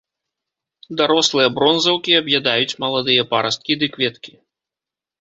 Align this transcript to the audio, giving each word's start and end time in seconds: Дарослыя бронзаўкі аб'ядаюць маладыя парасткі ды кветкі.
Дарослыя 1.01 1.53
бронзаўкі 1.59 2.11
аб'ядаюць 2.23 2.77
маладыя 2.87 3.29
парасткі 3.37 3.73
ды 3.81 3.95
кветкі. 3.97 4.33